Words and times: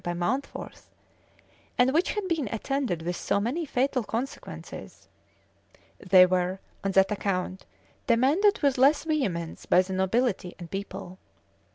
by 0.03 0.15
Mountfort, 0.15 0.81
and 1.77 1.93
which 1.93 2.13
had 2.13 2.27
been 2.27 2.47
attended 2.51 3.03
with 3.03 3.15
so 3.15 3.39
many 3.39 3.67
fatal 3.67 4.03
consequences, 4.03 5.07
they 5.99 6.25
were, 6.25 6.59
on 6.83 6.89
that 6.93 7.11
account, 7.11 7.67
demanded 8.07 8.59
with 8.63 8.79
less 8.79 9.03
vehemence 9.03 9.67
by 9.67 9.79
the 9.83 9.93
nobility 9.93 10.55
and 10.57 10.71
people. 10.71 11.19